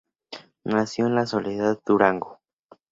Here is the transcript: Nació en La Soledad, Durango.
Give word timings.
Nació 0.63 1.05
en 1.05 1.13
La 1.13 1.27
Soledad, 1.27 1.79
Durango. 1.85 2.39